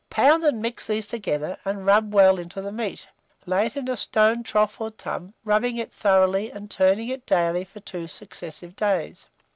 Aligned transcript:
Pound 0.09 0.43
and 0.43 0.63
mix 0.63 0.87
these 0.87 1.05
together, 1.05 1.57
and 1.63 1.85
rub 1.85 2.11
well 2.11 2.39
into 2.39 2.59
the 2.59 2.71
meat; 2.71 3.07
lay 3.45 3.67
it 3.67 3.77
in 3.77 3.87
a 3.87 3.95
stone 3.95 4.41
trough 4.41 4.81
or 4.81 4.89
tub, 4.89 5.31
rubbing 5.45 5.77
it 5.77 5.91
thoroughly, 5.93 6.51
and 6.51 6.71
turning 6.71 7.09
it 7.09 7.27
daily 7.27 7.63
for 7.63 7.81
2 7.81 8.07
successive 8.07 8.75
days. 8.75 9.27